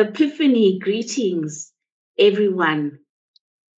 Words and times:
Epiphany 0.00 0.78
greetings, 0.78 1.74
everyone. 2.18 3.00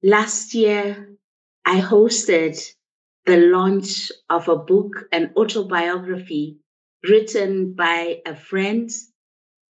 Last 0.05 0.55
year, 0.55 1.17
I 1.65 1.81
hosted 1.81 2.65
the 3.27 3.39
launch 3.39 4.13
of 4.31 4.49
a 4.49 4.55
book, 4.55 5.09
an 5.11 5.33
autobiography 5.37 6.59
written 7.03 7.75
by 7.75 8.23
a 8.25 8.37
friend, 8.37 8.89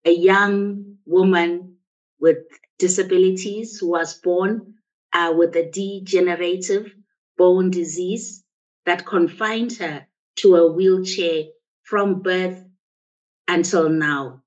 a 0.03 0.11
young 0.11 0.98
woman 1.05 1.77
with 2.20 2.39
disabilities 2.77 3.77
who 3.79 3.88
was 3.88 4.15
born 4.15 4.73
uh, 5.13 5.33
with 5.33 5.55
a 5.55 5.71
degenerative 5.71 6.93
bone 7.38 7.71
disease 7.71 8.43
that 8.85 9.05
confined 9.05 9.71
her 9.77 10.05
to 10.40 10.57
a 10.57 10.70
wheelchair 10.70 11.45
from 11.84 12.21
birth 12.21 12.62
until 13.48 13.88
now. 13.88 14.43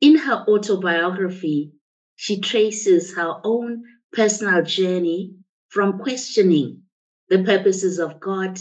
In 0.00 0.18
her 0.18 0.44
autobiography, 0.46 1.72
she 2.16 2.40
traces 2.40 3.14
her 3.14 3.40
own 3.44 3.84
personal 4.12 4.62
journey 4.62 5.34
from 5.68 5.98
questioning 5.98 6.82
the 7.28 7.42
purposes 7.42 7.98
of 7.98 8.20
God 8.20 8.58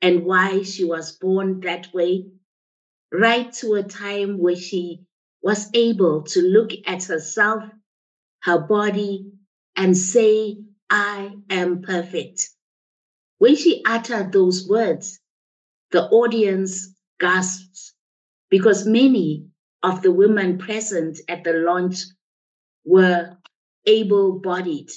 and 0.00 0.24
why 0.24 0.62
she 0.62 0.84
was 0.84 1.18
born 1.18 1.60
that 1.60 1.92
way, 1.92 2.26
right 3.12 3.52
to 3.54 3.74
a 3.74 3.82
time 3.82 4.38
where 4.38 4.56
she 4.56 5.04
was 5.42 5.68
able 5.74 6.22
to 6.22 6.40
look 6.42 6.70
at 6.86 7.04
herself, 7.04 7.64
her 8.42 8.58
body, 8.58 9.32
and 9.74 9.96
say, 9.96 10.58
I 10.88 11.36
am 11.50 11.82
perfect. 11.82 12.48
When 13.38 13.56
she 13.56 13.82
uttered 13.84 14.32
those 14.32 14.68
words, 14.68 15.20
the 15.90 16.04
audience 16.04 16.88
gasped 17.18 17.92
because 18.50 18.86
many 18.86 19.48
of 19.86 20.02
the 20.02 20.10
women 20.10 20.58
present 20.58 21.20
at 21.28 21.44
the 21.44 21.52
launch 21.52 21.98
were 22.84 23.36
able 23.86 24.40
bodied. 24.40 24.90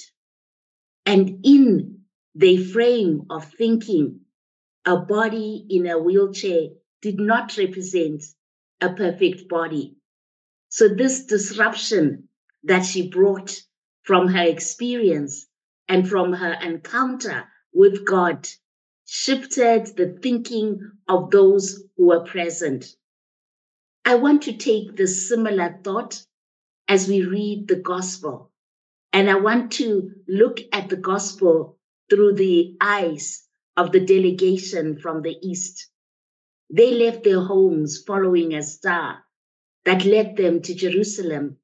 And 1.06 1.46
in 1.46 2.00
their 2.34 2.58
frame 2.58 3.26
of 3.30 3.52
thinking, 3.52 4.22
a 4.84 4.96
body 4.96 5.64
in 5.70 5.86
a 5.86 5.96
wheelchair 5.96 6.70
did 7.02 7.20
not 7.20 7.56
represent 7.56 8.24
a 8.80 8.92
perfect 8.92 9.48
body. 9.48 9.96
So, 10.70 10.88
this 10.88 11.24
disruption 11.24 12.28
that 12.64 12.84
she 12.84 13.10
brought 13.10 13.62
from 14.02 14.26
her 14.26 14.42
experience 14.44 15.46
and 15.88 16.08
from 16.08 16.32
her 16.32 16.54
encounter 16.54 17.44
with 17.72 18.04
God 18.04 18.48
shifted 19.06 19.86
the 19.96 20.18
thinking 20.20 20.80
of 21.08 21.30
those 21.30 21.80
who 21.96 22.06
were 22.06 22.24
present. 22.24 22.86
I 24.04 24.16
want 24.16 24.42
to 24.42 24.52
take 24.52 24.96
this 24.96 25.28
similar 25.28 25.78
thought 25.84 26.24
as 26.88 27.08
we 27.08 27.22
read 27.22 27.68
the 27.68 27.76
gospel. 27.76 28.50
And 29.12 29.30
I 29.30 29.36
want 29.36 29.72
to 29.72 30.12
look 30.28 30.60
at 30.72 30.88
the 30.88 30.96
gospel 30.96 31.78
through 32.08 32.34
the 32.34 32.76
eyes 32.80 33.46
of 33.76 33.92
the 33.92 34.00
delegation 34.00 34.98
from 34.98 35.22
the 35.22 35.36
east. 35.42 35.88
They 36.70 36.94
left 36.94 37.24
their 37.24 37.40
homes 37.40 38.02
following 38.06 38.54
a 38.54 38.62
star 38.62 39.24
that 39.84 40.04
led 40.04 40.36
them 40.36 40.62
to 40.62 40.74
Jerusalem. 40.74 41.58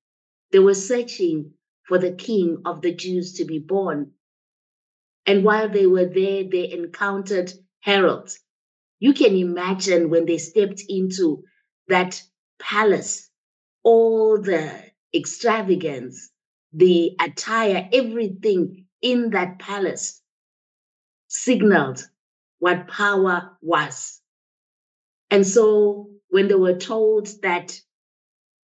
They 0.52 0.58
were 0.58 0.74
searching 0.74 1.54
for 1.86 1.98
the 1.98 2.12
king 2.12 2.62
of 2.64 2.82
the 2.82 2.94
Jews 2.94 3.34
to 3.34 3.44
be 3.44 3.58
born. 3.58 4.12
And 5.26 5.44
while 5.44 5.68
they 5.68 5.86
were 5.86 6.06
there, 6.06 6.44
they 6.44 6.70
encountered 6.72 7.52
Herod. 7.80 8.30
You 8.98 9.12
can 9.12 9.36
imagine 9.36 10.10
when 10.10 10.26
they 10.26 10.38
stepped 10.38 10.82
into 10.88 11.44
that 11.88 12.22
palace, 12.58 13.30
all 13.82 14.40
the 14.40 14.82
extravagance, 15.14 16.30
the 16.72 17.16
attire, 17.20 17.88
everything 17.92 18.86
in 19.02 19.30
that 19.30 19.58
palace 19.58 20.20
signaled 21.28 22.06
what 22.58 22.88
power 22.88 23.56
was. 23.60 24.20
And 25.30 25.46
so 25.46 26.10
when 26.28 26.48
they 26.48 26.54
were 26.54 26.78
told 26.78 27.28
that 27.42 27.78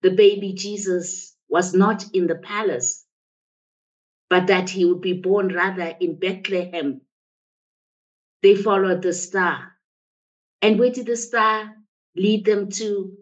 the 0.03 0.10
baby 0.10 0.53
Jesus 0.54 1.37
was 1.49 1.75
not 1.75 2.04
in 2.12 2.27
the 2.27 2.37
palace, 2.37 3.04
but 4.28 4.47
that 4.47 4.71
he 4.71 4.84
would 4.84 5.00
be 5.00 5.12
born 5.12 5.49
rather 5.49 5.94
in 6.00 6.19
Bethlehem, 6.19 7.03
they 8.43 8.56
followed 8.56 9.03
the 9.03 9.12
star. 9.12 9.72
And 10.62 10.78
where 10.78 10.91
did 10.91 11.06
the 11.06 11.16
star 11.16 11.75
lead 12.17 12.45
them 12.45 12.71
to? 12.71 13.17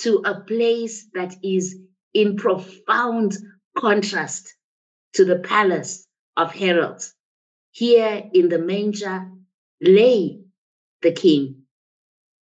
To 0.00 0.22
a 0.24 0.40
place 0.40 1.08
that 1.12 1.36
is 1.44 1.78
in 2.14 2.36
profound 2.36 3.36
contrast 3.76 4.54
to 5.14 5.24
the 5.24 5.40
palace 5.40 6.06
of 6.36 6.52
Herod. 6.52 7.02
Here 7.70 8.30
in 8.32 8.48
the 8.48 8.58
manger 8.58 9.30
lay 9.80 10.42
the 11.02 11.12
king. 11.12 11.66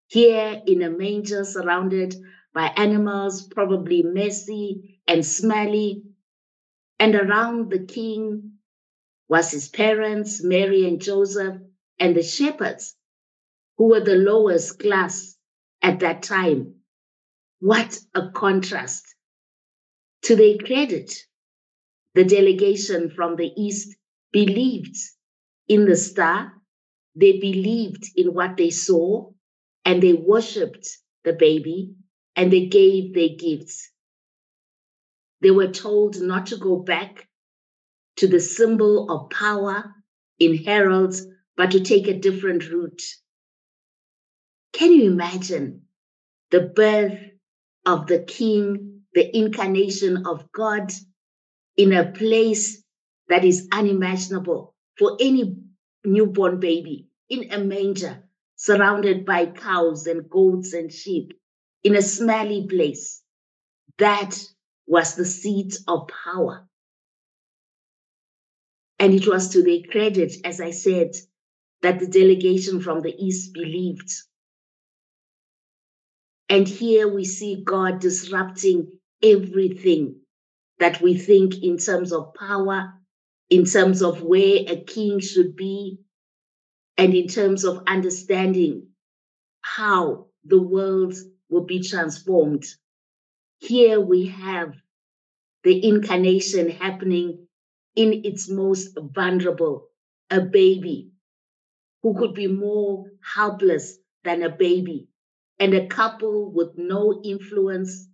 Here 0.06 0.62
in 0.66 0.82
a 0.82 0.91
manger 0.91 1.44
surrounded 1.44 2.14
by 2.54 2.72
animals, 2.76 3.47
probably 3.48 4.03
messy 4.03 5.00
and 5.06 5.25
smelly. 5.25 6.04
And 6.98 7.14
around 7.14 7.70
the 7.70 7.84
king 7.84 8.58
was 9.28 9.50
his 9.50 9.69
parents, 9.69 10.42
Mary 10.42 10.87
and 10.87 11.00
Joseph, 11.00 11.56
and 11.98 12.16
the 12.16 12.22
shepherds, 12.22 12.97
who 13.76 13.88
were 13.88 14.00
the 14.00 14.16
lowest 14.16 14.78
class 14.78 15.38
at 15.82 16.00
that 16.00 16.22
time. 16.22 16.74
What 17.60 17.98
a 18.14 18.30
contrast. 18.30 19.04
To 20.22 20.36
their 20.36 20.58
credit, 20.58 21.14
the 22.14 22.24
delegation 22.24 23.10
from 23.10 23.36
the 23.36 23.50
East 23.56 23.96
believed 24.32 24.96
in 25.68 25.84
the 25.84 25.96
star, 25.96 26.52
they 27.14 27.38
believed 27.38 28.04
in 28.16 28.34
what 28.34 28.56
they 28.56 28.70
saw, 28.70 29.30
and 29.84 30.02
they 30.02 30.12
worshiped 30.14 30.88
the 31.24 31.32
baby, 31.32 31.94
and 32.36 32.52
they 32.52 32.66
gave 32.66 33.14
their 33.14 33.30
gifts. 33.38 33.90
They 35.40 35.50
were 35.50 35.70
told 35.72 36.20
not 36.20 36.46
to 36.46 36.56
go 36.56 36.76
back 36.76 37.28
to 38.16 38.26
the 38.26 38.40
symbol 38.40 39.10
of 39.10 39.30
power 39.30 39.94
in 40.38 40.56
Herod's, 40.64 41.26
but 41.56 41.70
to 41.72 41.80
take 41.80 42.08
a 42.08 42.18
different 42.18 42.68
route. 42.70 43.02
Can 44.78 44.92
you 44.92 45.10
imagine 45.10 45.88
the 46.52 46.60
birth 46.60 47.18
of 47.84 48.06
the 48.06 48.20
King, 48.20 49.02
the 49.12 49.36
incarnation 49.36 50.24
of 50.24 50.52
God 50.52 50.92
in 51.76 51.92
a 51.92 52.12
place 52.12 52.80
that 53.28 53.44
is 53.44 53.66
unimaginable 53.72 54.76
for 54.96 55.16
any 55.18 55.56
newborn 56.04 56.60
baby 56.60 57.08
in 57.28 57.50
a 57.50 57.58
manger, 57.58 58.22
surrounded 58.54 59.26
by 59.26 59.46
cows 59.46 60.06
and 60.06 60.30
goats 60.30 60.72
and 60.74 60.92
sheep, 60.92 61.32
in 61.82 61.96
a 61.96 62.02
smelly 62.02 62.68
place. 62.68 63.20
That 63.98 64.40
was 64.86 65.16
the 65.16 65.24
seat 65.24 65.76
of 65.88 66.08
power. 66.24 66.68
And 69.00 69.12
it 69.12 69.26
was 69.26 69.48
to 69.48 69.62
their 69.64 69.80
credit, 69.90 70.34
as 70.44 70.60
I 70.60 70.70
said, 70.70 71.16
that 71.82 71.98
the 71.98 72.06
delegation 72.06 72.80
from 72.80 73.00
the 73.00 73.14
East 73.18 73.52
believed. 73.52 74.12
And 76.48 76.66
here 76.66 77.06
we 77.09 77.25
see 77.25 77.62
God 77.62 78.00
disrupting 78.00 78.98
everything 79.22 80.20
that 80.78 81.00
we 81.03 81.16
think 81.19 81.62
in 81.62 81.76
terms 81.76 82.12
of 82.12 82.32
power, 82.34 82.94
in 83.50 83.64
terms 83.64 84.03
of 84.03 84.22
where 84.22 84.64
a 84.66 84.76
king 84.84 85.20
should 85.20 85.56
be, 85.56 85.99
and 86.96 87.14
in 87.14 87.28
terms 87.28 87.64
of 87.64 87.82
understanding 87.87 88.88
how 89.61 90.26
the 90.44 90.61
world 90.61 91.14
will 91.50 91.64
be 91.64 91.81
transformed. 91.81 92.64
Here 93.58 94.00
we 94.00 94.26
have 94.26 94.75
the 95.64 95.87
incarnation 95.87 96.70
happening 96.70 97.46
in 97.96 98.25
its 98.25 98.49
most 98.49 98.96
vulnerable, 98.96 99.88
a 100.31 100.40
baby 100.40 101.11
who 102.02 102.14
could 102.17 102.34
be 102.34 102.46
more 102.46 103.11
helpless 103.20 103.99
than 104.25 104.43
a 104.43 104.50
baby, 104.50 105.08
and 105.60 105.75
a 105.75 105.87
couple 105.87 106.50
with 106.52 106.76
no 106.78 107.20
influence, 107.25 108.08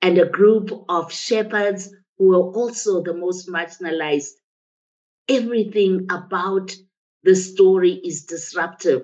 and 0.00 0.16
a 0.16 0.24
group 0.26 0.70
of 0.88 1.12
shepherds 1.12 1.92
who 2.16 2.28
were 2.28 2.50
also 2.52 3.02
the 3.02 3.12
most 3.12 3.46
marginalized. 3.48 4.32
Everything 5.28 6.06
about 6.10 6.74
the 7.22 7.36
story 7.36 7.92
is 8.04 8.24
disruptive 8.24 9.02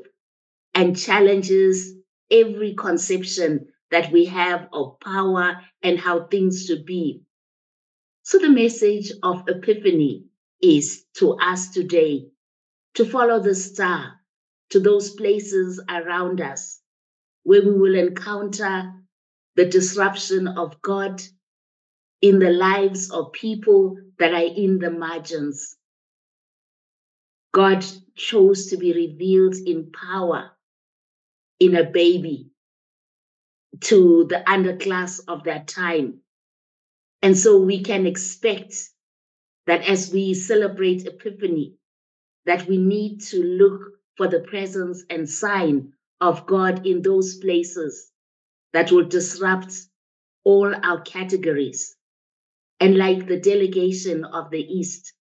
and 0.74 0.98
challenges 0.98 1.94
every 2.30 2.74
conception 2.74 3.69
that 3.90 4.12
we 4.12 4.26
have 4.26 4.69
of 4.72 5.00
power 5.00 5.60
and 5.82 5.98
how 6.00 6.26
things 6.26 6.66
should 6.66 6.86
be. 6.86 7.22
So, 8.24 8.38
the 8.38 8.50
message 8.50 9.12
of 9.22 9.48
Epiphany 9.48 10.26
is 10.60 11.04
to 11.19 11.34
us 11.34 11.70
today 11.70 12.30
to 12.94 13.06
follow 13.06 13.40
the 13.40 13.54
star 13.56 14.20
to 14.70 14.80
those 14.80 15.10
places 15.12 15.82
around 15.90 16.42
us 16.42 16.81
where 17.44 17.62
we 17.62 17.72
will 17.72 17.94
encounter 17.94 18.92
the 19.56 19.66
disruption 19.66 20.48
of 20.48 20.80
God 20.82 21.22
in 22.20 22.38
the 22.38 22.50
lives 22.50 23.10
of 23.10 23.32
people 23.32 23.98
that 24.18 24.32
are 24.32 24.54
in 24.56 24.78
the 24.78 24.90
margins. 24.90 25.76
God 27.52 27.84
chose 28.14 28.68
to 28.68 28.76
be 28.76 28.92
revealed 28.92 29.56
in 29.66 29.90
power 29.92 30.50
in 31.58 31.76
a 31.76 31.84
baby 31.84 32.50
to 33.80 34.26
the 34.28 34.42
underclass 34.46 35.20
of 35.28 35.44
that 35.44 35.68
time. 35.68 36.20
And 37.22 37.36
so 37.36 37.58
we 37.58 37.82
can 37.82 38.06
expect 38.06 38.74
that 39.66 39.88
as 39.88 40.12
we 40.12 40.34
celebrate 40.34 41.06
Epiphany, 41.06 41.74
that 42.46 42.66
we 42.66 42.78
need 42.78 43.20
to 43.20 43.42
look 43.42 43.80
for 44.16 44.28
the 44.28 44.40
presence 44.40 45.04
and 45.08 45.28
sign 45.28 45.92
of 46.22 46.46
God 46.46 46.86
in 46.86 47.02
those 47.02 47.36
places 47.36 48.12
that 48.72 48.92
will 48.92 49.04
disrupt 49.04 49.74
all 50.44 50.72
our 50.74 51.00
categories. 51.02 51.96
And 52.80 52.96
like 52.96 53.26
the 53.26 53.40
delegation 53.40 54.24
of 54.24 54.50
the 54.50 54.60
East, 54.60 55.12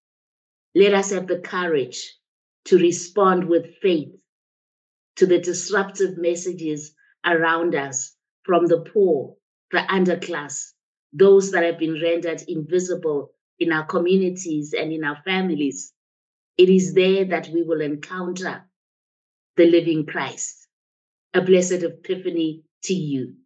let 0.74 0.94
us 0.94 1.10
have 1.10 1.26
the 1.26 1.40
courage 1.40 2.14
to 2.66 2.78
respond 2.78 3.48
with 3.48 3.76
faith 3.82 4.14
to 5.16 5.26
the 5.26 5.38
disruptive 5.38 6.16
messages 6.16 6.94
around 7.26 7.74
us 7.74 8.16
from 8.44 8.66
the 8.66 8.80
poor, 8.80 9.36
the 9.72 9.78
underclass, 9.90 10.72
those 11.12 11.50
that 11.50 11.64
have 11.64 11.78
been 11.78 12.00
rendered 12.00 12.42
invisible 12.48 13.32
in 13.58 13.72
our 13.72 13.84
communities 13.84 14.72
and 14.72 14.92
in 14.92 15.04
our 15.04 15.18
families. 15.24 15.92
It 16.56 16.68
is 16.68 16.94
there 16.94 17.24
that 17.26 17.48
we 17.48 17.62
will 17.62 17.80
encounter 17.80 18.64
the 19.56 19.66
living 19.66 20.06
Christ. 20.06 20.61
A 21.34 21.42
blessed 21.42 21.82
epiphany 21.82 22.64
to 22.84 22.94
you. 22.94 23.36